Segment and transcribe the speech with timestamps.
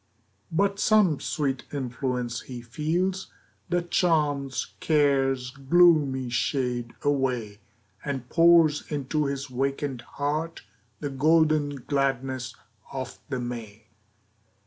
[0.51, 3.31] But some sweet influence he feels,
[3.69, 7.59] That charms care's gloomy shade away,
[8.03, 10.63] And pours into his wakened heart
[11.01, 12.55] The golden gladness
[12.91, 13.89] of the May.